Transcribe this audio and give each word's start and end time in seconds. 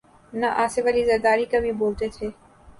نہ 0.33 0.45
آصف 0.63 0.83
علی 0.91 1.03
زرداری 1.09 1.45
کبھی 1.51 1.71
بولتے 1.81 2.07
تھے۔ 2.15 2.27